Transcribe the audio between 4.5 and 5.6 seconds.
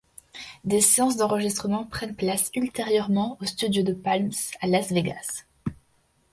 à Las Vegas.